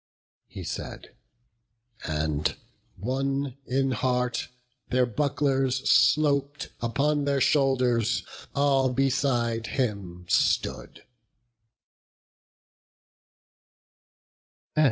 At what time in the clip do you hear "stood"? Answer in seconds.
10.27-11.03